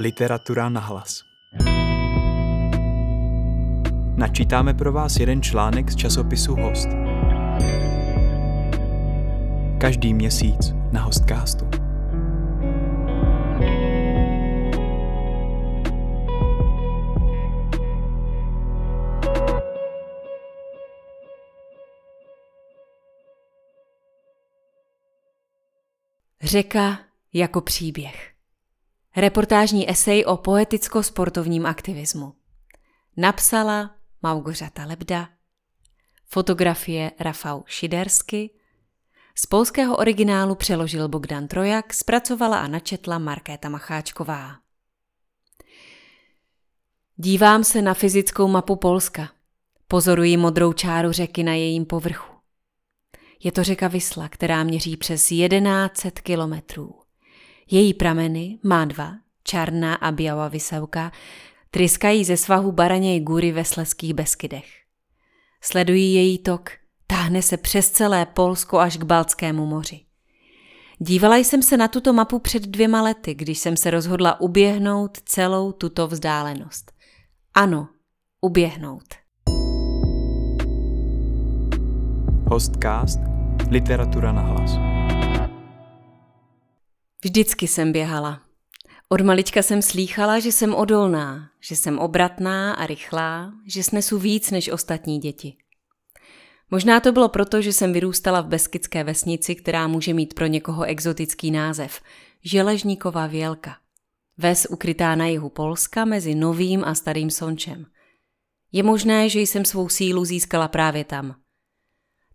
[0.00, 1.24] Literatura na hlas.
[4.16, 6.88] Načítáme pro vás jeden článek z časopisu Host.
[9.80, 11.68] Každý měsíc na Hostcastu.
[26.42, 26.98] Řeka
[27.32, 28.29] jako příběh.
[29.16, 32.32] Reportážní esej o poeticko-sportovním aktivismu.
[33.16, 33.90] Napsala
[34.22, 35.28] Małgorzata Lebda,
[36.26, 38.50] fotografie Rafał Šidersky,
[39.34, 44.56] z polského originálu přeložil Bogdan Trojak, zpracovala a načetla Markéta Macháčková.
[47.16, 49.28] Dívám se na fyzickou mapu Polska.
[49.88, 52.34] Pozoruji modrou čáru řeky na jejím povrchu.
[53.42, 56.99] Je to řeka Vysla, která měří přes 1100 kilometrů.
[57.70, 59.12] Její prameny má dva,
[59.44, 61.12] Čarná a Biała Vysavka,
[61.70, 64.66] tryskají ze svahu Baraněj Gury ve Sleských Beskydech.
[65.62, 66.70] Sledují její tok,
[67.06, 70.00] táhne se přes celé Polsko až k Baltskému moři.
[70.98, 75.72] Dívala jsem se na tuto mapu před dvěma lety, když jsem se rozhodla uběhnout celou
[75.72, 76.92] tuto vzdálenost.
[77.54, 77.88] Ano,
[78.40, 79.14] uběhnout.
[82.46, 83.20] Hostcast
[83.70, 84.99] Literatura na hlas.
[87.24, 88.42] Vždycky jsem běhala.
[89.08, 94.50] Od malička jsem slýchala, že jsem odolná, že jsem obratná a rychlá, že snesu víc
[94.50, 95.56] než ostatní děti.
[96.70, 100.84] Možná to bylo proto, že jsem vyrůstala v Beskidské vesnici, která může mít pro někoho
[100.84, 102.00] exotický název–
[102.44, 103.76] Želežníková vělka.
[104.38, 107.86] Ves ukrytá na jihu Polska mezi Novým a Starým Sončem.
[108.72, 111.36] Je možné, že jsem svou sílu získala právě tam.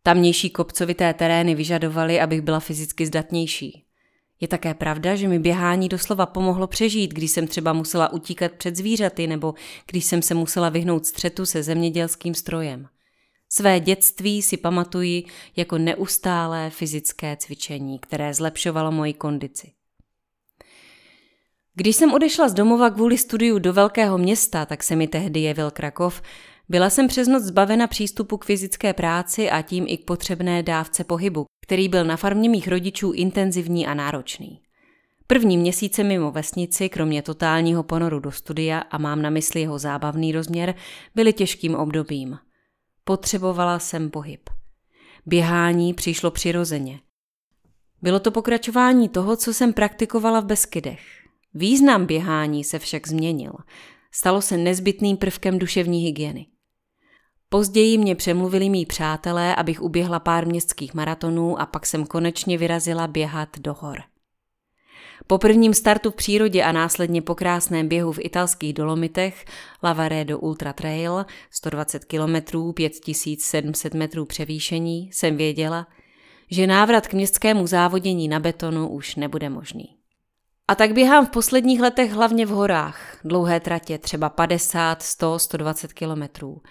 [0.03, 3.84] Tamnější kopcovité terény vyžadovaly, abych byla fyzicky zdatnější.
[4.41, 8.75] Je také pravda, že mi běhání doslova pomohlo přežít, když jsem třeba musela utíkat před
[8.75, 9.53] zvířaty nebo
[9.91, 12.87] když jsem se musela vyhnout střetu se zemědělským strojem.
[13.49, 15.23] Své dětství si pamatuji
[15.55, 19.71] jako neustálé fyzické cvičení, které zlepšovalo moji kondici.
[21.73, 25.71] Když jsem odešla z domova kvůli studiu do velkého města, tak se mi tehdy jevil
[25.71, 26.21] Krakov,
[26.69, 31.03] byla jsem přes noc zbavena přístupu k fyzické práci a tím i k potřebné dávce
[31.03, 34.61] pohybu, který byl na farmě mých rodičů intenzivní a náročný.
[35.27, 40.31] První měsíce mimo vesnici, kromě totálního ponoru do studia a mám na mysli jeho zábavný
[40.31, 40.75] rozměr,
[41.15, 42.37] byly těžkým obdobím.
[43.03, 44.49] Potřebovala jsem pohyb.
[45.25, 46.99] Běhání přišlo přirozeně.
[48.01, 51.01] Bylo to pokračování toho, co jsem praktikovala v Beskydech.
[51.53, 53.53] Význam běhání se však změnil.
[54.11, 56.45] Stalo se nezbytným prvkem duševní hygieny.
[57.55, 63.07] Později mě přemluvili mý přátelé, abych uběhla pár městských maratonů a pak jsem konečně vyrazila
[63.07, 64.01] běhat do hor.
[65.27, 69.45] Po prvním startu v přírodě a následně po krásném běhu v italských Dolomitech
[69.83, 75.87] Lavaredo Ultra Trail 120 km 5700 metrů převýšení jsem věděla,
[76.51, 79.85] že návrat k městskému závodění na betonu už nebude možný.
[80.67, 85.93] A tak běhám v posledních letech hlavně v horách, dlouhé tratě, třeba 50, 100, 120
[85.93, 86.61] kilometrů.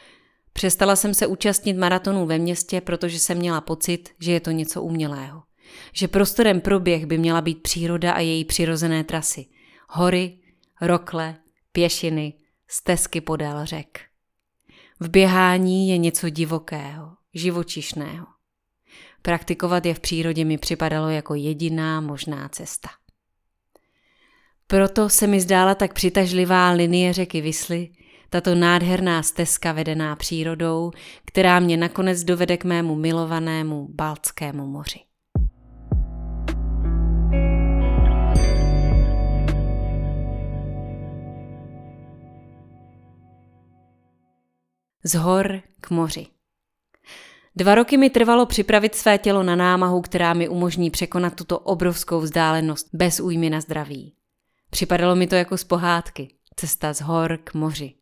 [0.54, 4.82] Přestala jsem se účastnit maratonů ve městě, protože jsem měla pocit, že je to něco
[4.82, 5.42] umělého.
[5.92, 9.46] Že prostorem pro běh by měla být příroda a její přirozené trasy.
[9.88, 10.38] Hory,
[10.80, 11.36] rokle,
[11.72, 12.34] pěšiny,
[12.68, 14.00] stezky podél řek.
[15.00, 18.26] V běhání je něco divokého, živočišného.
[19.22, 22.88] Praktikovat je v přírodě mi připadalo jako jediná možná cesta.
[24.66, 27.90] Proto se mi zdála tak přitažlivá linie řeky Vysly,
[28.34, 30.90] tato nádherná stezka vedená přírodou,
[31.24, 35.00] která mě nakonec dovede k mému milovanému Baltskému moři.
[45.04, 46.26] Z hor k moři.
[47.56, 52.20] Dva roky mi trvalo připravit své tělo na námahu, která mi umožní překonat tuto obrovskou
[52.20, 54.14] vzdálenost bez újmy na zdraví.
[54.70, 57.94] Připadalo mi to jako z pohádky, cesta z hor k moři.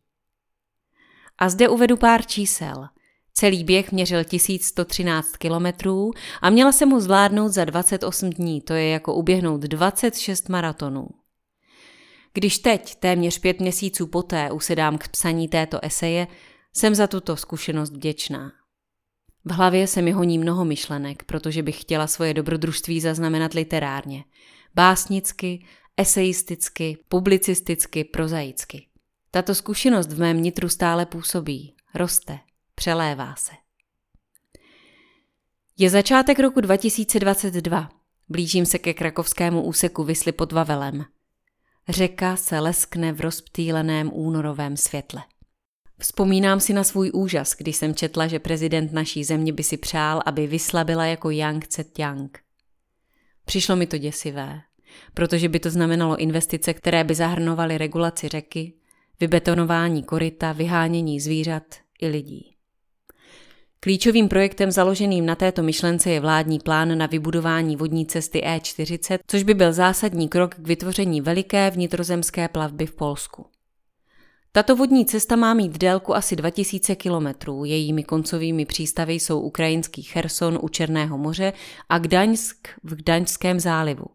[1.37, 2.87] A zde uvedu pár čísel.
[3.33, 8.89] Celý běh měřil 1113 kilometrů a měla jsem mu zvládnout za 28 dní, to je
[8.89, 11.07] jako uběhnout 26 maratonů.
[12.33, 16.27] Když teď, téměř pět měsíců poté, usedám k psaní této eseje,
[16.73, 18.51] jsem za tuto zkušenost vděčná.
[19.45, 24.23] V hlavě se mi honí mnoho myšlenek, protože bych chtěla svoje dobrodružství zaznamenat literárně.
[24.75, 25.65] Básnicky,
[25.97, 28.87] eseisticky, publicisticky, prozaicky.
[29.35, 32.39] Tato zkušenost v mém nitru stále působí, roste,
[32.75, 33.51] přelévá se.
[35.77, 37.89] Je začátek roku 2022.
[38.29, 41.05] Blížím se ke krakovskému úseku Vysly pod Vavelem.
[41.89, 45.21] Řeka se leskne v rozptýleném únorovém světle.
[45.99, 50.21] Vzpomínám si na svůj úžas, když jsem četla, že prezident naší země by si přál,
[50.25, 52.29] aby vyslabila jako Yang Tse-Yang.
[53.45, 54.61] Přišlo mi to děsivé,
[55.13, 58.73] protože by to znamenalo investice, které by zahrnovaly regulaci řeky,
[59.23, 61.63] vybetonování koryta, vyhánění zvířat
[62.01, 62.55] i lidí.
[63.79, 69.43] Klíčovým projektem založeným na této myšlence je vládní plán na vybudování vodní cesty E40, což
[69.43, 73.45] by byl zásadní krok k vytvoření veliké vnitrozemské plavby v Polsku.
[74.51, 77.65] Tato vodní cesta má mít délku asi 2000 kilometrů.
[77.65, 81.53] Jejími koncovými přístavy jsou ukrajinský Cherson u Černého moře
[81.89, 84.05] a Gdaňsk v Gdaňském zálivu.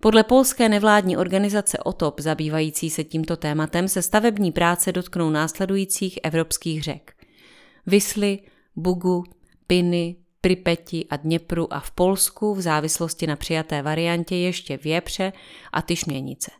[0.00, 6.82] Podle polské nevládní organizace OTOP zabývající se tímto tématem se stavební práce dotknou následujících evropských
[6.82, 7.14] řek.
[7.86, 8.38] Vysly,
[8.76, 9.24] Bugu,
[9.66, 15.32] Piny, Pripeti a Dněpru a v Polsku v závislosti na přijaté variantě ještě Věpře
[15.72, 16.50] a Tyšměnice.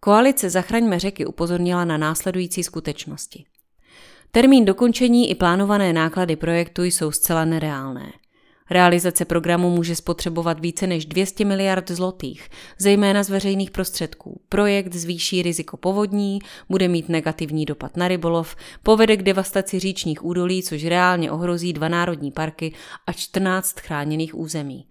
[0.00, 3.44] Koalice Zachraňme řeky upozornila na následující skutečnosti.
[4.30, 8.12] Termín dokončení i plánované náklady projektu jsou zcela nereálné.
[8.70, 14.40] Realizace programu může spotřebovat více než 200 miliard zlotých, zejména z veřejných prostředků.
[14.48, 16.38] Projekt zvýší riziko povodní,
[16.68, 21.88] bude mít negativní dopad na rybolov, povede k devastaci říčních údolí, což reálně ohrozí dva
[21.88, 22.72] národní parky
[23.06, 24.86] a 14 chráněných území.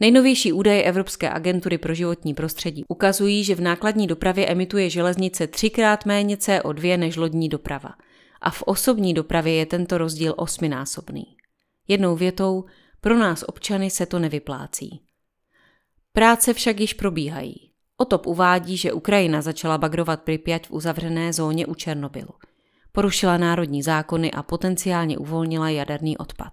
[0.00, 6.06] Nejnovější údaje Evropské agentury pro životní prostředí ukazují, že v nákladní dopravě emituje železnice třikrát
[6.06, 7.90] méně CO2 než lodní doprava.
[8.40, 11.24] A v osobní dopravě je tento rozdíl osminásobný.
[11.88, 12.64] Jednou větou,
[13.02, 15.02] pro nás občany se to nevyplácí.
[16.12, 17.70] Práce však již probíhají.
[17.96, 22.34] Otop uvádí, že Ukrajina začala bagrovat Pripyat v uzavřené zóně u Černobylu.
[22.92, 26.52] Porušila národní zákony a potenciálně uvolnila jaderný odpad.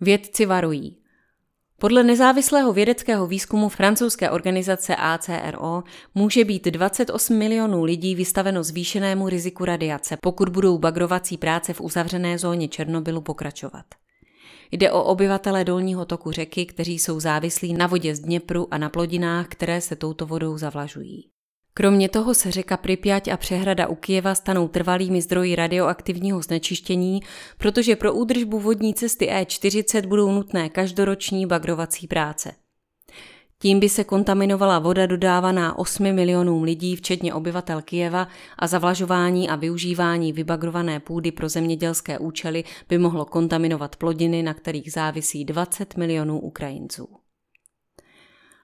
[0.00, 0.96] Vědci varují.
[1.78, 5.82] Podle nezávislého vědeckého výzkumu francouzské organizace ACRO
[6.14, 12.38] může být 28 milionů lidí vystaveno zvýšenému riziku radiace, pokud budou bagrovací práce v uzavřené
[12.38, 13.84] zóně Černobylu pokračovat.
[14.72, 18.88] Jde o obyvatele dolního toku řeky, kteří jsou závislí na vodě z Dněpru a na
[18.88, 21.30] plodinách, které se touto vodou zavlažují.
[21.74, 27.20] Kromě toho se řeka Pripyat a přehrada u Kijeva stanou trvalými zdroji radioaktivního znečištění,
[27.58, 32.52] protože pro údržbu vodní cesty E40 budou nutné každoroční bagrovací práce.
[33.62, 38.28] Tím by se kontaminovala voda dodávaná 8 milionům lidí, včetně obyvatel Kijeva,
[38.58, 44.92] a zavlažování a využívání vybagrované půdy pro zemědělské účely by mohlo kontaminovat plodiny, na kterých
[44.92, 47.08] závisí 20 milionů Ukrajinců.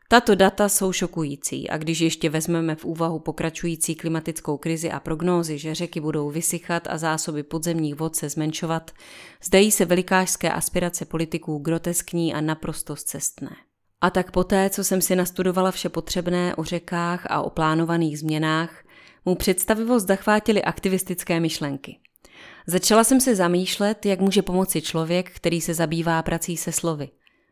[0.08, 5.58] Tato data jsou šokující a když ještě vezmeme v úvahu pokračující klimatickou krizi a prognózy,
[5.58, 8.90] že řeky budou vysychat a zásoby podzemních vod se zmenšovat,
[9.44, 13.65] zdají se velikářské aspirace politiků groteskní a naprosto zcestné.
[14.00, 18.84] A tak poté, co jsem si nastudovala vše potřebné o řekách a o plánovaných změnách,
[19.25, 21.98] mu představivost zachvátily aktivistické myšlenky.
[22.66, 27.08] Začala jsem se zamýšlet, jak může pomoci člověk, který se zabývá prací se slovy.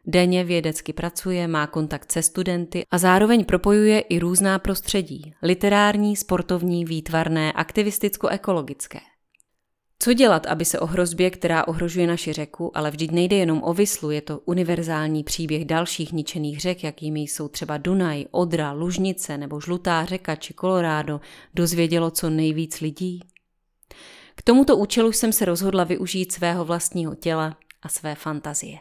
[0.07, 6.85] Denně vědecky pracuje, má kontakt se studenty a zároveň propojuje i různá prostředí, literární, sportovní,
[6.85, 9.01] výtvarné, aktivisticko-ekologické.
[10.05, 13.75] Co dělat, aby se o hrozbě, která ohrožuje naši řeku, ale vždyť nejde jenom o
[13.75, 19.61] Vyslu, je to univerzální příběh dalších ničených řek, jakými jsou třeba Dunaj, Odra, Lužnice nebo
[19.61, 21.21] Žlutá řeka či Colorado,
[21.55, 23.21] dozvědělo co nejvíc lidí?
[24.35, 28.79] K tomuto účelu jsem se rozhodla využít svého vlastního těla a své fantazie.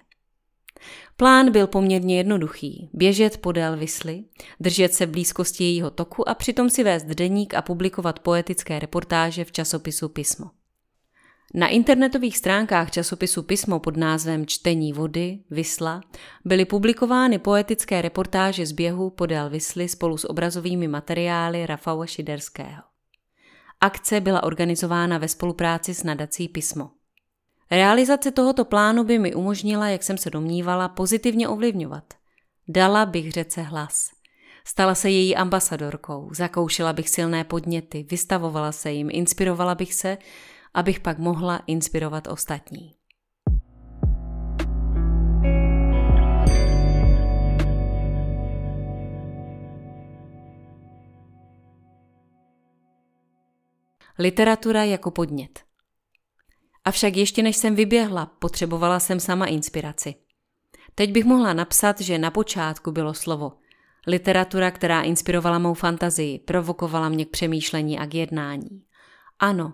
[1.18, 2.90] Plán byl poměrně jednoduchý.
[2.94, 4.24] Běžet podél Vysly,
[4.60, 9.46] držet se v blízkosti jejího toku a přitom si vést deník a publikovat poetické reportáže
[9.46, 10.63] v časopisu Pismo.
[11.56, 16.02] Na internetových stránkách časopisu Pismo pod názvem Čtení vody, Vysla,
[16.46, 22.82] byly publikovány poetické reportáže z běhu podél Vysly spolu s obrazovými materiály Rafała Šiderského.
[23.82, 26.90] Akce byla organizována ve spolupráci s nadací Pismo.
[27.72, 32.14] Realizace tohoto plánu by mi umožnila, jak jsem se domnívala, pozitivně ovlivňovat.
[32.68, 34.10] Dala bych řece hlas.
[34.66, 40.18] Stala se její ambasadorkou, zakoušela bych silné podněty, vystavovala se jim, inspirovala bych se
[40.74, 42.96] abych pak mohla inspirovat ostatní.
[54.20, 55.60] Literatura jako podnět.
[56.86, 60.16] Avšak ještě než jsem vyběhla, potřebovala jsem sama inspiraci.
[60.96, 63.54] Teď bych mohla napsat, že na počátku bylo slovo.
[64.08, 68.84] Literatura, která inspirovala mou fantazii, provokovala mě k přemýšlení a k jednání.
[69.40, 69.74] Ano,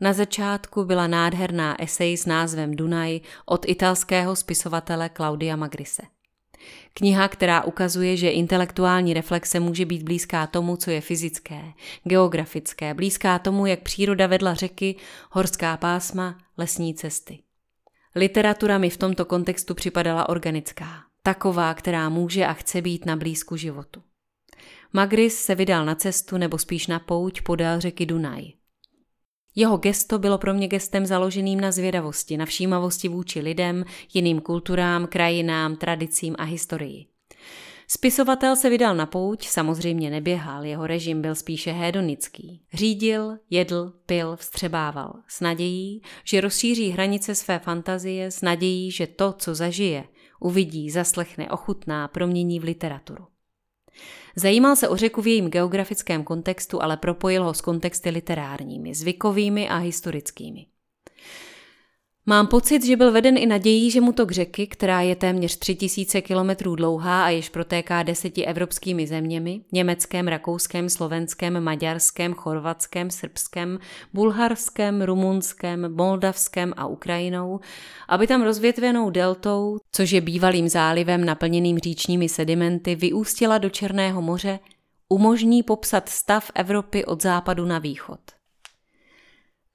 [0.00, 6.02] na začátku byla nádherná esej s názvem Dunaj od italského spisovatele Claudia Magrise.
[6.94, 11.62] Kniha, která ukazuje, že intelektuální reflexe může být blízká tomu, co je fyzické,
[12.04, 14.96] geografické, blízká tomu, jak příroda vedla řeky,
[15.30, 17.38] horská pásma, lesní cesty.
[18.14, 23.56] Literatura mi v tomto kontextu připadala organická, taková, která může a chce být na blízku
[23.56, 24.02] životu.
[24.92, 28.55] Magris se vydal na cestu nebo spíš na pouť podél řeky Dunaj.
[29.56, 33.84] Jeho gesto bylo pro mě gestem založeným na zvědavosti, na všímavosti vůči lidem,
[34.14, 37.06] jiným kulturám, krajinám, tradicím a historii.
[37.88, 42.62] Spisovatel se vydal na pouť, samozřejmě neběhal, jeho režim byl spíše hedonický.
[42.72, 49.32] Řídil, jedl, pil, vstřebával, s nadějí, že rozšíří hranice své fantazie, s nadějí, že to,
[49.32, 50.04] co zažije,
[50.40, 53.26] uvidí, zaslechne, ochutná, promění v literaturu.
[54.36, 59.68] Zajímal se o řeku v jejím geografickém kontextu, ale propojil ho s kontexty literárními, zvykovými
[59.68, 60.66] a historickými.
[62.28, 65.56] Mám pocit, že byl veden i nadějí, že mu to k řeky, která je téměř
[65.56, 73.78] 3000 kilometrů dlouhá a již protéká deseti evropskými zeměmi, německém, rakouském, slovenském, maďarském, chorvatském, srbském,
[74.12, 77.60] bulharském, rumunském, moldavském a Ukrajinou,
[78.08, 84.58] aby tam rozvětvenou deltou, což je bývalým zálivem naplněným říčními sedimenty, vyústila do Černého moře,
[85.08, 88.20] umožní popsat stav Evropy od západu na východ.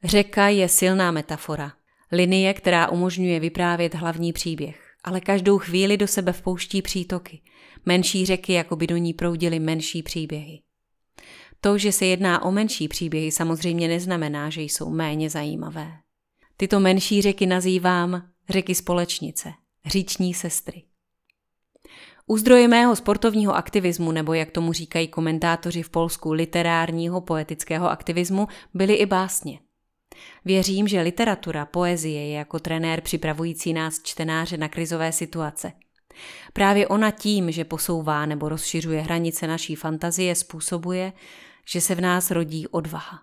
[0.03, 1.71] Řeka je silná metafora–
[2.11, 7.41] Linie, která umožňuje vyprávět hlavní příběh, ale každou chvíli do sebe vpouští přítoky.
[7.85, 10.61] Menší řeky jako by do ní proudily menší příběhy.
[11.61, 15.91] To, že se jedná o menší příběhy, samozřejmě neznamená, že jsou méně zajímavé.
[16.57, 19.53] Tyto menší řeky nazývám řeky společnice,
[19.85, 20.83] říční sestry.
[22.27, 28.47] U zdroje mého sportovního aktivismu, nebo jak tomu říkají komentátoři v Polsku, literárního poetického aktivismu,
[28.73, 29.59] byly i básně–
[30.45, 35.71] Věřím, že literatura, poezie je jako trenér připravující nás čtenáře na krizové situace.
[36.53, 41.13] Právě ona tím, že posouvá nebo rozšiřuje hranice naší fantazie, způsobuje,
[41.65, 43.19] že se v nás rodí odvaha.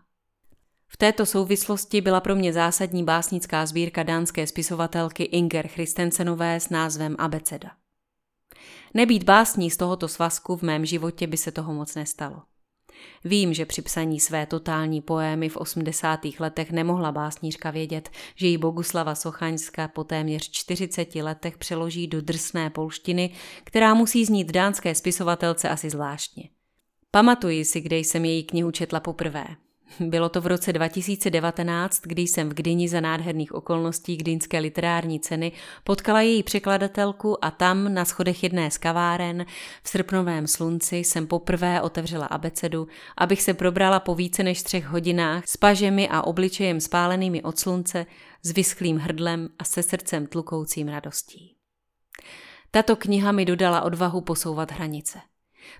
[0.89, 7.17] V této souvislosti byla pro mě zásadní básnická sbírka dánské spisovatelky Inger Christensenové s názvem
[7.19, 7.71] Abeceda.
[8.95, 12.43] Nebýt básní z tohoto svazku v mém životě by se toho moc nestalo.
[13.25, 16.21] Vím, že při psaní své totální poémy v 80.
[16.39, 22.71] letech nemohla básnířka vědět, že ji Boguslava Sochaňská po téměř 40 letech přeloží do drsné
[22.71, 23.31] polštiny,
[23.65, 26.49] která musí znít dánské spisovatelce asi zvláštně.
[27.11, 29.47] Pamatuji si, kde jsem její knihu četla poprvé.
[30.01, 35.53] Bylo to v roce 2019, kdy jsem v Gdyni za nádherných okolností Gdynské literární ceny
[35.85, 39.47] potkala její překladatelku a tam na schodech jedné z kaváren
[39.83, 45.45] v srpnovém slunci jsem poprvé otevřela abecedu, abych se probrala po více než třech hodinách
[45.47, 48.07] s pažemi a obličejem spálenými od slunce,
[48.43, 51.55] s vysklým hrdlem a se srdcem tlukoucím radostí.
[52.71, 55.19] Tato kniha mi dodala odvahu posouvat hranice.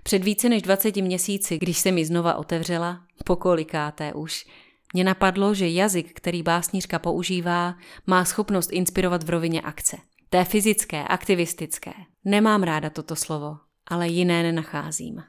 [0.03, 4.45] Před více než 20 měsíci, když se mi znova otevřela, pokolikáté už,
[4.93, 7.75] mě napadlo, že jazyk, který básnířka používá,
[8.07, 9.97] má schopnost inspirovat v rovině akce.
[10.29, 11.91] Té fyzické, aktivistické.
[12.25, 15.23] Nemám ráda toto slovo, ale jiné nenacházím.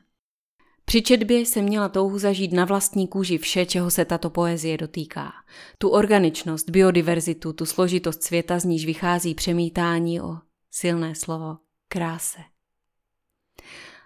[0.84, 5.32] Při četbě jsem měla touhu zažít na vlastní kůži vše, čeho se tato poezie dotýká.
[5.78, 10.36] Tu organičnost, biodiverzitu, tu složitost světa, z níž vychází přemítání o
[10.70, 11.56] silné slovo
[11.88, 12.38] kráse.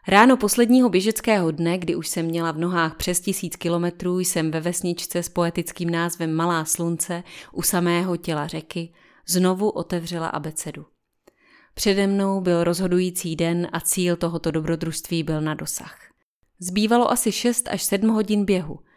[0.08, 4.61] Ráno posledního běžeckého dne, kdy už jsem měla v nohách přes tisíc kilometrů, jsem ve
[4.61, 8.92] vesničce s poetickým názvem Malá slunce u samého těla řeky
[9.26, 10.87] znovu otevřela abecedu.
[11.75, 15.99] Přede mnou byl rozhodující den a cíl tohoto dobrodružství byl na dosah.
[16.58, 18.78] Zbývalo asi 6 až 7 hodin běhu–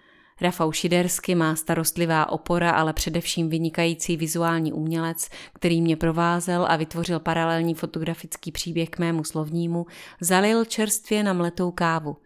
[0.41, 7.19] Rafał Šidersky má starostlivá opora, ale především vynikající vizuální umělec, který mě provázel a vytvořil
[7.19, 9.85] paralelní fotografický příběh k mému slovnímu,
[10.21, 12.17] zalil čerstvě na mletou kávu.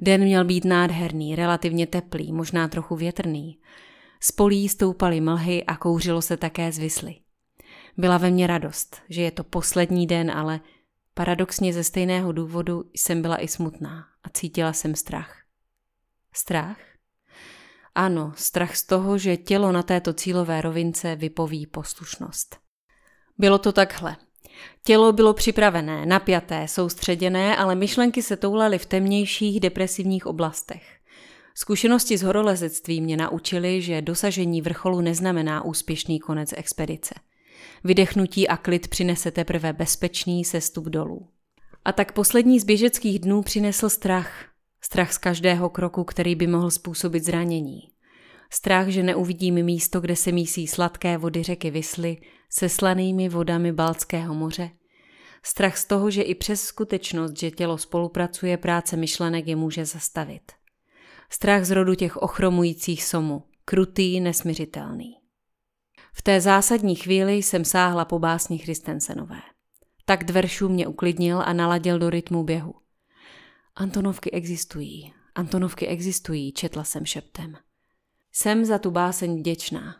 [0.00, 3.58] Den měl být nádherný, relativně teplý, možná trochu větrný.
[4.20, 7.14] Z polí stoupaly mlhy a kouřilo se také z vysly.
[7.96, 10.60] Byla ve mně radost, že je to poslední den, ale
[11.14, 15.36] paradoxně ze stejného důvodu jsem byla i smutná a cítila jsem strach.
[16.32, 16.78] Strach?
[18.00, 22.56] Ano, strach z toho, že tělo na této cílové rovince vypoví poslušnost.
[23.38, 24.16] Bylo to takhle.
[24.84, 30.82] Tělo bylo připravené, napjaté, soustředěné, ale myšlenky se toulaly v temnějších depresivních oblastech.
[31.54, 37.14] Zkušenosti z horolezectví mě naučily, že dosažení vrcholu neznamená úspěšný konec expedice.
[37.84, 41.28] Vydechnutí a klid přinese teprve bezpečný sestup dolů.
[41.84, 44.44] A tak poslední z běžeckých dnů přinesl strach,
[44.80, 47.80] Strach z každého kroku, který by mohl způsobit zranění.
[48.50, 52.16] Strach, že neuvidím místo, kde se mísí sladké vody řeky Vysly
[52.50, 54.70] se slanými vodami Balckého moře.
[55.42, 60.52] Strach z toho, že i přes skutečnost, že tělo spolupracuje, práce myšlenek je může zastavit.
[61.30, 65.14] Strach z rodu těch ochromujících somů, krutý, nesmiřitelný.
[66.12, 69.40] V té zásadní chvíli jsem sáhla po básni Christensenové.
[70.04, 72.74] Tak dveršů mě uklidnil a naladil do rytmu běhu.
[73.80, 77.56] Antonovky existují, Antonovky existují, četla jsem šeptem.
[78.32, 79.96] Jsem za tu báseň vděčná.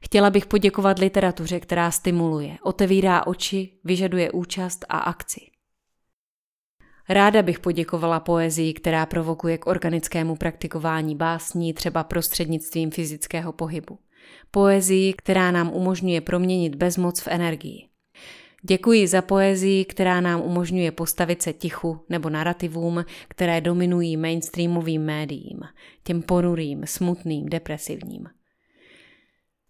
[0.00, 5.40] Chtěla bych poděkovat literatuře, která stimuluje, otevírá oči, vyžaduje účast a akci.
[7.08, 13.98] Ráda bych poděkovala poezii, která provokuje k organickému praktikování básní třeba prostřednictvím fyzického pohybu.
[14.50, 17.93] Poezii, která nám umožňuje proměnit bezmoc v energii.
[18.66, 25.60] Děkuji za poezii, která nám umožňuje postavit se tichu nebo narrativům, které dominují mainstreamovým médiím,
[26.04, 28.26] těm ponurým, smutným, depresivním.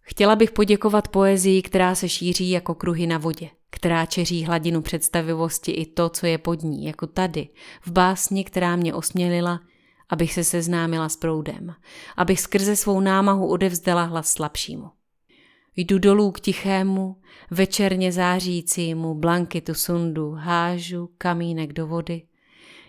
[0.01, 5.73] Chtěla bych poděkovat poezii, která se šíří jako kruhy na vodě, která čeří hladinu představivosti
[5.73, 7.49] i to, co je pod ní, jako tady,
[7.83, 9.61] v básni, která mě osmělila,
[10.09, 11.75] abych se seznámila s proudem,
[12.17, 14.91] abych skrze svou námahu odevzdala hlas slabšímu.
[15.77, 17.17] Jdu dolů k tichému,
[17.51, 22.23] večerně zářícímu blankitu sundu, hážu kamínek do vody.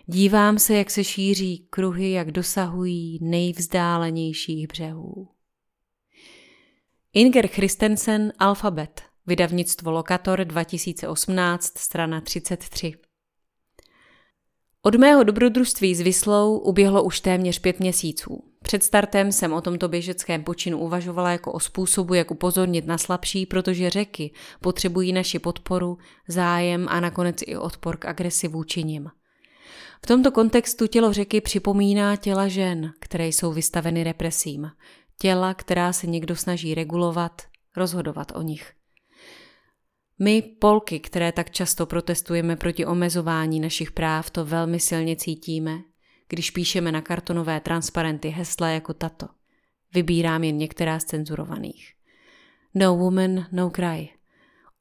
[0.06, 5.28] Dívám se, jak se šíří kruhy, jak dosahují nejvzdálenějších břehů.
[7.12, 13.05] Inger Christensen Alfabet, vydavnictvo Lokator 2018, strana 33.
[14.86, 18.44] Od mého dobrodružství s Vyslou uběhlo už téměř pět měsíců.
[18.62, 23.46] Před startem jsem o tomto běžeckém počinu uvažovala jako o způsobu, jak upozornit na slabší,
[23.46, 29.10] protože řeky potřebují naši podporu, zájem a nakonec i odpor k agresi vůči nim.
[30.04, 34.70] V tomto kontextu tělo řeky připomíná těla žen, které jsou vystaveny represím.
[35.18, 37.42] Těla, která se někdo snaží regulovat,
[37.76, 38.75] rozhodovat o nich.
[40.18, 45.78] My, Polky, které tak často protestujeme proti omezování našich práv, to velmi silně cítíme,
[46.28, 49.26] když píšeme na kartonové transparenty hesla jako tato.
[49.94, 51.92] Vybírám jen některá z cenzurovaných.
[52.74, 54.10] No woman, no cry.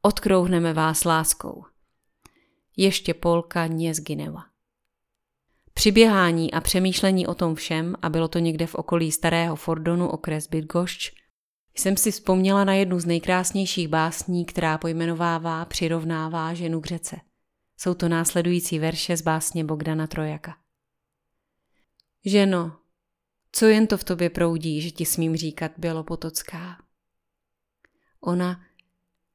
[0.01, 1.65] Odkrouhneme vás láskou.
[2.77, 4.45] Ještě Polka nie zginęła.
[5.73, 10.09] Při běhání a přemýšlení o tom všem, a bylo to někde v okolí starého Fordonu
[10.09, 11.15] okres Bydgošť,
[11.75, 17.17] jsem si vzpomněla na jednu z nejkrásnějších básní, která pojmenovává, přirovnává ženu k řece.
[17.77, 20.57] Jsou to následující verše z básně Bogdana Trojaka.
[22.25, 22.77] Ženo,
[23.51, 26.77] co jen to v tobě proudí, že ti smím říkat Bělopotocká?
[28.21, 28.61] Ona,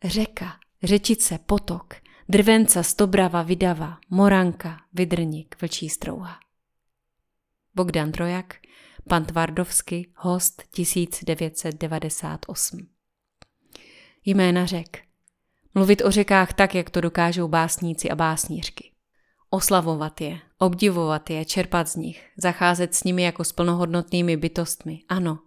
[0.04, 1.94] řeka, řečice, potok,
[2.28, 6.40] drvenca, stobrava, vydava, moranka, vydrník, vlčí strouha.
[7.74, 8.56] Bogdan Trojak,
[9.08, 12.88] pan Tvardovsky, host 1998.
[14.24, 15.02] Jména řek.
[15.74, 18.90] Mluvit o řekách tak, jak to dokážou básníci a básnířky.
[19.50, 25.38] Oslavovat je, obdivovat je, čerpat z nich, zacházet s nimi jako s plnohodnotnými bytostmi, ano.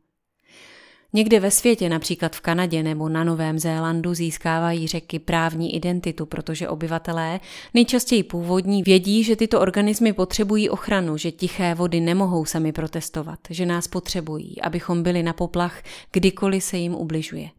[1.15, 6.69] Někde ve světě, například v Kanadě nebo na Novém Zélandu, získávají řeky právní identitu, protože
[6.69, 7.39] obyvatelé,
[7.73, 13.65] nejčastěji původní, vědí, že tyto organismy potřebují ochranu, že tiché vody nemohou sami protestovat, že
[13.65, 17.49] nás potřebují, abychom byli na poplach, kdykoliv se jim ubližuje.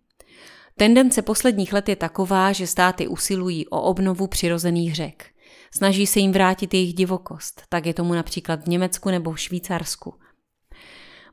[0.76, 5.26] Tendence posledních let je taková, že státy usilují o obnovu přirozených řek.
[5.76, 10.14] Snaží se jim vrátit jejich divokost, tak je tomu například v Německu nebo v Švýcarsku.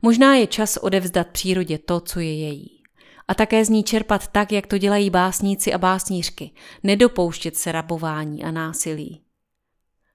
[0.02, 2.82] Možná je čas odevzdat přírodě to, co je její.
[3.28, 6.50] A také z ní čerpat tak, jak to dělají básníci a básnířky,
[6.82, 9.22] nedopouštět se rabování a násilí.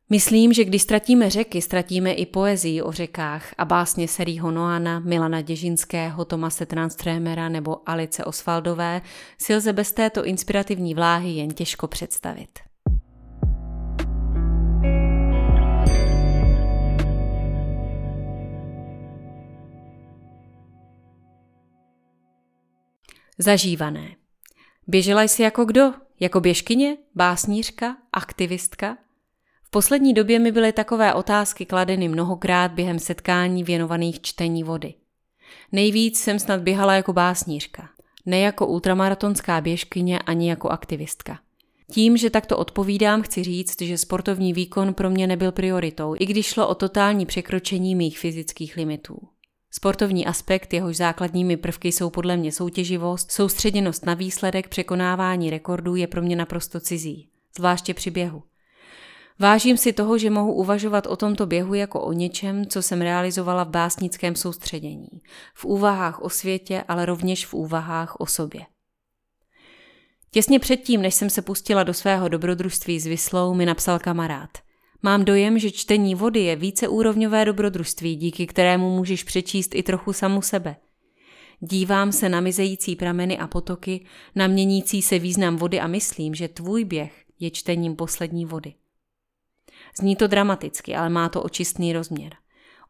[0.09, 5.41] Myslím, že když ztratíme řeky, ztratíme i poezii o řekách a básně Serího Noana, Milana
[5.41, 9.01] Děžinského, Tomase Transtrémera nebo Alice Osvaldové
[9.37, 12.66] si lze bez této inspirativní vláhy jen těžko představit.
[23.39, 24.15] Zažívané.
[24.87, 25.93] Běžela jsi jako kdo?
[26.19, 26.97] Jako běžkyně?
[27.15, 27.97] Básnířka?
[28.13, 28.97] Aktivistka?
[29.63, 34.93] V poslední době mi byly takové otázky kladeny mnohokrát během setkání věnovaných čtení vody.
[35.71, 37.89] Nejvíc jsem snad běhala jako básnířka,
[38.25, 41.39] ne jako ultramaratonská běžkyně ani jako aktivistka.
[41.91, 46.45] Tím, že takto odpovídám, chci říct, že sportovní výkon pro mě nebyl prioritou, i když
[46.45, 49.19] šlo o totální překročení mých fyzických limitů.
[49.71, 56.07] Sportovní aspekt, jehož základními prvky jsou podle mě soutěživost, soustředěnost na výsledek, překonávání rekordů je
[56.07, 58.43] pro mě naprosto cizí, zvláště při běhu.
[59.39, 63.63] Vážím si toho, že mohu uvažovat o tomto běhu jako o něčem, co jsem realizovala
[63.63, 65.07] v básnickém soustředění,
[65.53, 68.65] v úvahách o světě, ale rovněž v úvahách o sobě.
[70.31, 74.66] Těsně předtím, než jsem se pustila do svého dobrodružství s Vyslou, mi napsal kamarád.
[75.01, 80.41] Mám dojem, že čtení vody je víceúrovňové dobrodružství, díky kterému můžeš přečíst i trochu samu
[80.41, 80.75] sebe.
[81.59, 84.05] Dívám se na mizející prameny a potoky,
[84.35, 88.73] na měnící se význam vody a myslím, že tvůj běh je čtením poslední vody.
[89.99, 92.35] Zní to dramaticky, ale má to očistný rozměr.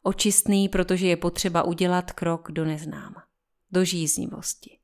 [0.02, 3.24] Očistný, protože je potřeba udělat krok do neznáma,
[3.72, 4.77] do žíznivosti.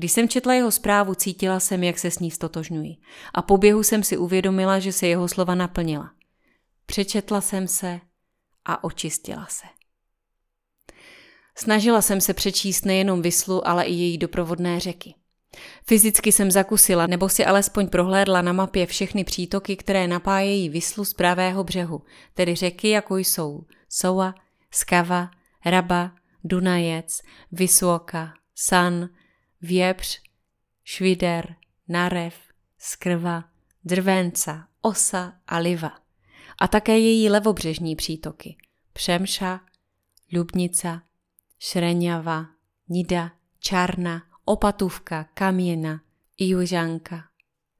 [0.00, 2.96] Když jsem četla jeho zprávu, cítila jsem, jak se s ní stotožňuji.
[3.34, 6.10] A po běhu jsem si uvědomila, že se jeho slova naplnila.
[6.86, 8.00] Přečetla jsem se
[8.64, 9.66] a očistila se.
[11.56, 15.14] Snažila jsem se přečíst nejenom Vyslu, ale i její doprovodné řeky.
[15.86, 21.14] Fyzicky jsem zakusila nebo si alespoň prohlédla na mapě všechny přítoky, které napájejí Vyslu z
[21.14, 22.02] pravého břehu,
[22.34, 24.34] tedy řeky jako jsou Soa,
[24.70, 25.30] Skava,
[25.64, 26.12] Raba,
[26.44, 27.20] Dunajec,
[27.52, 29.08] Vysvoka, San,
[29.62, 30.20] Věpř,
[30.84, 31.56] Švider,
[31.88, 32.34] Narev,
[32.78, 33.44] Skrva,
[33.84, 35.98] Drvenca, Osa a Liva.
[36.60, 38.56] A také její levobřežní přítoky
[38.92, 39.60] Přemša,
[40.32, 41.02] Lubnica,
[41.58, 42.46] Šreňava,
[42.88, 46.00] Nida, Čarna, Opatůvka, Kaměna,
[46.36, 47.24] Ijužanka,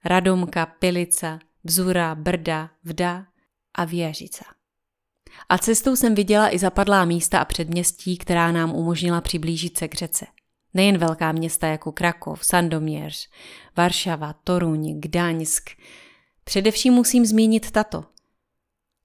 [0.04, 3.26] Radomka, Pilica, Bzura, Brda, Vda
[3.74, 4.44] a Věžica.
[5.48, 9.94] A cestou jsem viděla i zapadlá místa a předměstí, která nám umožnila přiblížit se k
[9.94, 10.26] řece.
[10.74, 13.28] Nejen velká města jako Krakov, Sandoměř,
[13.76, 15.70] Varšava, Toruň, Gdaňsk.
[16.44, 18.04] Především musím zmínit tato.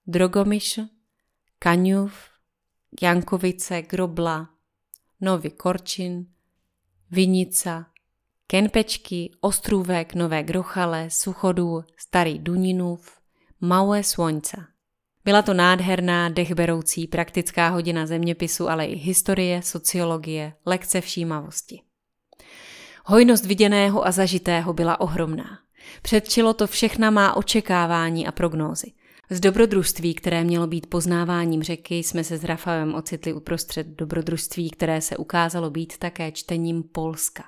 [0.08, 0.80] Drogomyš,
[1.60, 2.14] Kaňův,
[3.02, 4.50] Jankovice, Grobla,
[5.22, 6.26] Nový Korčin,
[7.12, 7.86] Vinica,
[8.48, 13.20] Kenpečky, Ostrůvek, Nové Grochale, Suchodů, Starý Duninův,
[13.62, 14.75] Malé Slunce.
[15.26, 21.82] Byla to nádherná, dechberoucí praktická hodina zeměpisu, ale i historie, sociologie, lekce všímavosti.
[23.06, 25.60] Hojnost viděného a zažitého byla ohromná.
[26.02, 28.92] Předčilo to všechna má očekávání a prognózy.
[29.30, 35.02] Z dobrodružství, které mělo být poznáváním řeky, jsme se s Rafałem ocitli uprostřed dobrodružství, které
[35.02, 37.44] se ukázalo být také čtením Polska.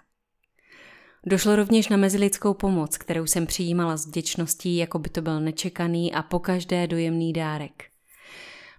[1.30, 6.14] Došlo rovněž na mezilidskou pomoc, kterou jsem přijímala s vděčností, jako by to byl nečekaný
[6.14, 7.84] a pokaždé dojemný dárek.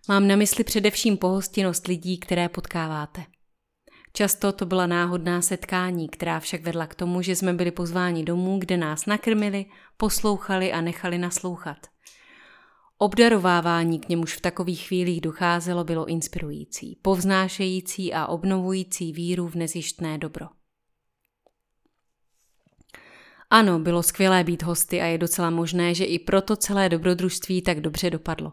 [0.09, 3.25] Mám na mysli především pohostinnost lidí, které potkáváte.
[4.13, 8.59] Často to byla náhodná setkání, která však vedla k tomu, že jsme byli pozváni domů,
[8.59, 11.79] kde nás nakrmili, poslouchali a nechali naslouchat.
[12.99, 20.19] Obdarovávání, k němuž v takových chvílích docházelo, bylo inspirující, povznášející a obnovující víru v nezištné
[20.19, 20.58] dobro.
[23.51, 27.81] Ano, bylo skvělé být hosty a je docela možné, že i proto celé dobrodružství tak
[27.81, 28.53] dobře dopadlo.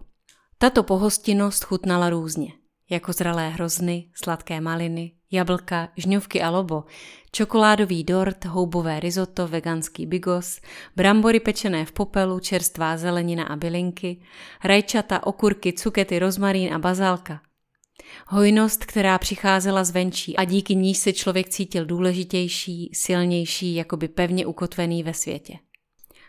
[0.58, 2.54] Tato pohostinnost chutnala různě,
[2.90, 6.84] jako zralé hrozny, sladké maliny, jablka, žňovky a lobo,
[7.32, 10.62] čokoládový dort, houbové risotto, veganský bigos,
[10.96, 14.22] brambory pečené v popelu, čerstvá zelenina a bylinky,
[14.64, 17.42] rajčata, okurky, cukety, rozmarín a bazálka–
[18.28, 25.04] Hojnost, která přicházela zvenčí a díky níž se člověk cítil důležitější, silnější, jakoby pevně ukotvený
[25.04, 25.54] ve světě.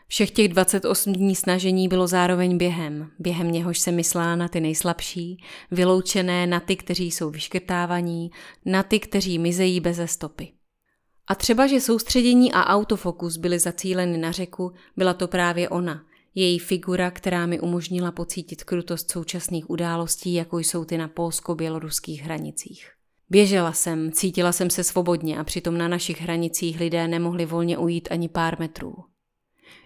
[0.09, 5.45] Všech těch 28 dní snažení bylo zároveň během, během něhož se myslela na ty nejslabší,
[5.71, 8.31] vyloučené na ty, kteří jsou vyškrtávaní,
[8.65, 10.53] na ty, kteří mizejí beze stopy.
[11.29, 16.05] A třeba, že soustředění a autofokus byly zacíleny na řeku, byla to právě ona–
[16.39, 22.91] její figura, která mi umožnila pocítit krutost současných událostí, jako jsou ty na polsko-běloruských hranicích.
[23.31, 28.09] Běžela jsem, cítila jsem se svobodně a přitom na našich hranicích lidé nemohli volně ujít
[28.11, 28.95] ani pár metrů.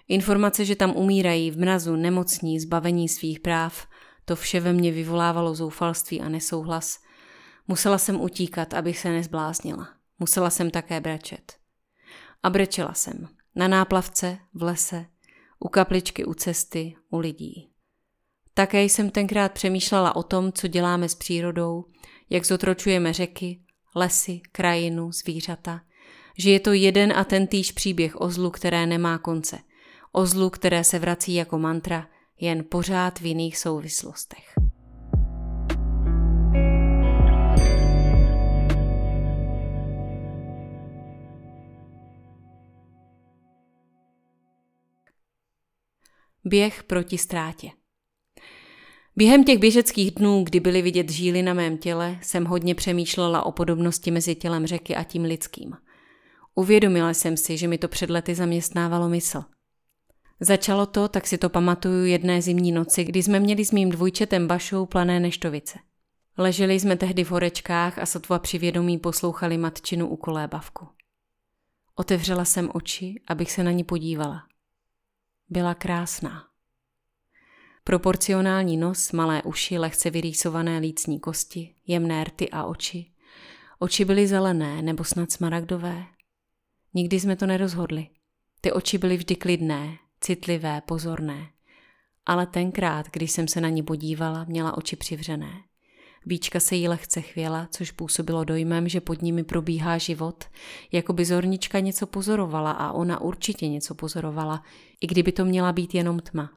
[0.09, 3.87] Informace, že tam umírají v mrazu, nemocní, zbavení svých práv,
[4.25, 6.99] to vše ve mně vyvolávalo zoufalství a nesouhlas.
[7.69, 9.89] Musela jsem utíkat, abych se nezbláznila.
[10.19, 11.53] Musela jsem také brečet.
[12.43, 13.29] A brečela jsem.
[13.55, 15.07] Na náplavce, v lese,
[15.61, 17.71] u kapličky u cesty, u lidí.
[18.55, 21.85] Také jsem tenkrát přemýšlela o tom, co děláme s přírodou,
[22.31, 23.61] jak zotročujeme řeky,
[23.95, 25.81] lesy, krajinu, zvířata,
[26.39, 29.59] že je to jeden a ten týž příběh o zlu, které nemá konce,
[30.13, 32.09] o zlu, které se vrací jako mantra,
[32.41, 34.55] jen pořád v jiných souvislostech.
[46.45, 47.71] Běh proti ztrátě.
[49.17, 53.53] Během těch běžeckých dnů, kdy byly vidět žíly na mém těle, jsem hodně přemýšlela o
[53.53, 55.77] podobnosti mezi tělem řeky a tím lidským.
[56.55, 59.45] Uvědomila jsem si, že mi to před lety zaměstnávalo mysl.
[60.41, 64.47] Začalo to, tak si to pamatuju jedné zimní noci, kdy jsme měli s mým dvojčetem
[64.47, 65.79] Bašou plané neštovice.
[66.39, 70.89] Leželi jsme tehdy v horečkách a sotva při vědomí poslouchali matčinu u kolébavku.
[71.95, 74.50] Otevřela jsem oči, abych se na ní podívala.
[75.53, 76.45] Byla krásná.
[77.85, 83.13] Proporcionální nos, malé uši, lehce vyrýsované lícní kosti, jemné rty a oči.
[83.79, 86.05] Oči byly zelené nebo snad smaragdové.
[86.95, 88.09] Nikdy jsme to nerozhodli.
[88.61, 91.51] Ty oči byly vždy klidné, citlivé, pozorné.
[92.27, 95.53] Ale tenkrát, když jsem se na ní podívala, měla oči přivřené.
[96.27, 100.45] Víčka se jí lehce chvěla, což působilo dojmem, že pod nimi probíhá život,
[100.93, 104.63] jako by zornička něco pozorovala a ona určitě něco pozorovala,
[105.01, 106.51] i kdyby to měla být jenom tma.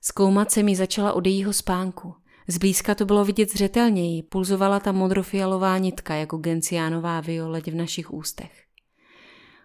[0.00, 2.14] Zkoumat se mi začala od jejího spánku.
[2.48, 8.64] Zblízka to bylo vidět zřetelněji, pulzovala ta modrofialová nitka jako genciánová violeť v našich ústech.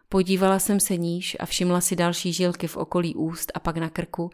[0.09, 3.89] Podívala jsem se níž a všimla si další žilky v okolí úst a pak na
[3.89, 4.29] krku,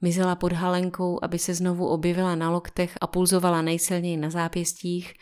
[0.00, 5.14] Mizela pod halenkou, aby se znovu objevila na loktech a pulzovala nejsilněji na zápěstích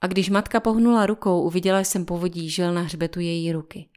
[0.00, 3.88] a když matka pohnula rukou, uviděla jsem povodí žil na hřbetu její ruky.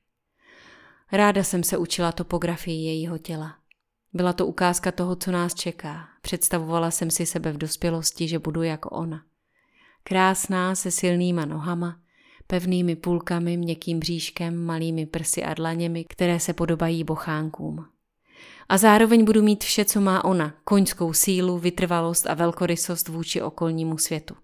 [1.12, 3.56] Ráda jsem se učila topografii jejího těla.
[4.14, 6.08] Byla to ukázka toho, co nás čeká.
[6.22, 9.22] Představovala jsem si sebe v dospělosti, že budu jako ona.
[10.04, 12.00] Krásná se silnýma nohama,
[12.48, 17.86] pevnými půlkami, měkkým bříškem, malými prsy a dlaněmi, které se podobají bochánkům.
[18.70, 23.98] A zároveň budu mít vše, co má ona, koňskou sílu, vytrvalost a velkorysost vůči okolnímu
[23.98, 24.36] světu.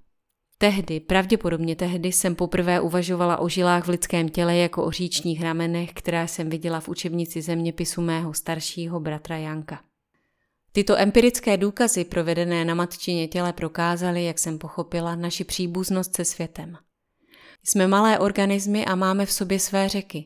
[0.58, 5.94] Tehdy, pravděpodobně tehdy, jsem poprvé uvažovala o žilách v lidském těle jako o říčních ramenech,
[5.94, 9.80] která jsem viděla v učebnici zeměpisu mého staršího bratra Janka.
[10.72, 16.78] Tyto empirické důkazy provedené na matčině těle prokázaly, jak jsem pochopila, naši příbuznost se světem.
[17.64, 20.26] Jsme malé organismy a máme v sobě své řeky.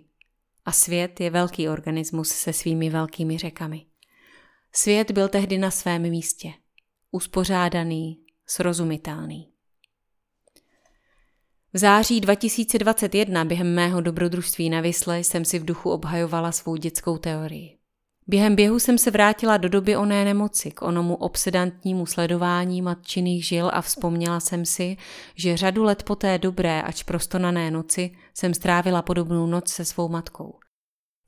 [0.66, 3.89] A svět je velký organismus se svými velkými řekami.
[4.74, 6.54] Svět byl tehdy na svém místě.
[7.12, 9.50] Uspořádaný, srozumitelný.
[11.74, 17.18] V září 2021 během mého dobrodružství na Vysle jsem si v duchu obhajovala svou dětskou
[17.18, 17.78] teorii.
[18.28, 23.72] Během běhu jsem se vrátila do doby oné nemoci, k onomu obsedantnímu sledování matčiných žil
[23.74, 24.98] a vzpomněla jsem si,
[25.36, 30.10] že řadu let po té dobré, ač prostonané noci, jsem strávila podobnou noc se svou
[30.10, 30.60] matkou.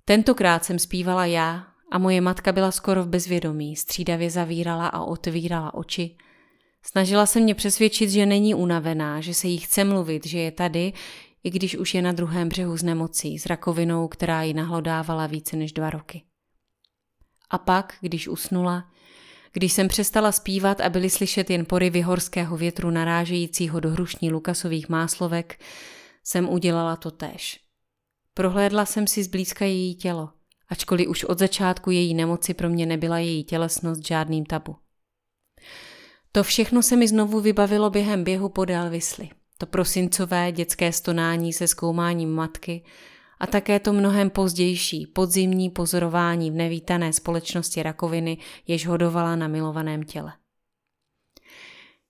[0.06, 5.74] Tentokrát jsem zpívala já a moje matka byla skoro v bezvědomí, střídavě zavírala a otvírala
[5.74, 6.16] oči.
[6.84, 10.94] Snažila se mě přesvědčit, že není unavená, že se jí chce mluvit, že je tady,
[11.44, 15.56] i když už je na druhém břehu s nemocí, s rakovinou, která ji nahlodávala více
[15.56, 16.24] než dva roky.
[17.50, 18.92] A pak, když usnula,
[19.54, 24.90] když jsem přestala zpívat a byly slyšet jen poryvy horského větru narážejícího do hrušní Lukasových
[24.90, 25.60] máslovek,
[26.24, 27.60] jsem udělala to též.
[28.34, 30.30] Prohlédla jsem si zblízka její tělo,
[30.72, 34.76] ačkoliv už od začátku její nemoci pro mě nebyla její tělesnost žádným tabu.
[36.32, 39.30] To všechno se mi znovu vybavilo během běhu podél Vysly.
[39.58, 42.84] To prosincové dětské stonání se zkoumáním matky
[43.40, 50.04] a také to mnohem pozdější podzimní pozorování v nevítané společnosti rakoviny, jež hodovala na milovaném
[50.04, 50.34] těle.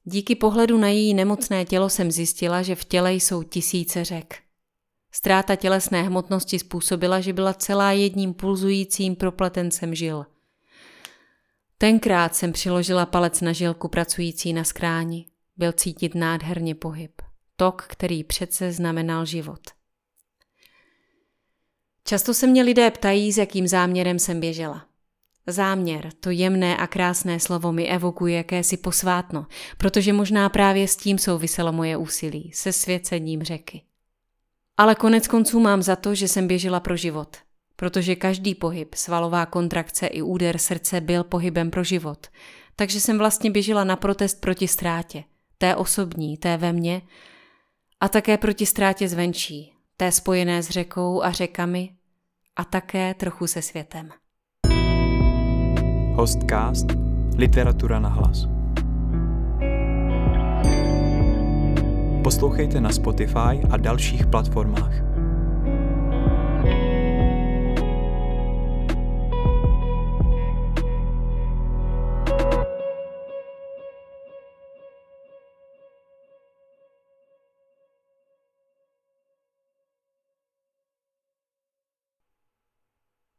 [0.04, 4.51] Díky pohledu na její nemocné tělo jsem zjistila, že v těle jsou tisíce řek.
[5.12, 10.26] Ztráta tělesné hmotnosti způsobila, že byla celá jedním pulzujícím propletencem žil.
[11.78, 15.26] Tenkrát jsem přiložila palec na žilku pracující na skráni.
[15.58, 17.22] Byl cítit nádherně pohyb.
[17.56, 19.60] Tok, který přece znamenal život.
[22.04, 24.86] Často se mě lidé ptají, s jakým záměrem jsem běžela.
[25.48, 29.48] Záměr, to jemné a krásné slovo mi evokuje jakési posvátno,
[29.78, 33.82] protože možná právě s tím souviselo moje úsilí, se svěcením řeky.
[34.82, 37.38] Ale konec konců mám za to, že jsem běžela pro život,
[37.76, 42.28] protože každý pohyb, svalová kontrakce i úder srdce byl pohybem pro život.
[42.76, 45.24] Takže jsem vlastně běžela na protest proti ztrátě,
[45.58, 47.02] té osobní, té ve mně,
[48.00, 51.90] a také proti ztrátě zvenčí, té spojené s řekou a řekami
[52.56, 54.10] a také trochu se světem.
[56.16, 56.86] Hostcast
[57.38, 58.61] Literatura na hlas.
[62.24, 65.11] Poslouchejte na Spotify a dalších platformách.